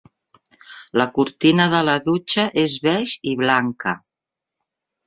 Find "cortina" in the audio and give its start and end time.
1.17-1.67